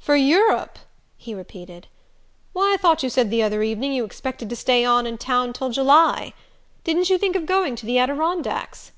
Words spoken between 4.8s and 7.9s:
on in town till July. Didn't you think of going to